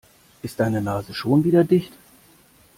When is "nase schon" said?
0.81-1.43